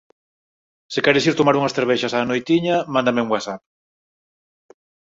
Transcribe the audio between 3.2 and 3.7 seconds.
un whatsapp.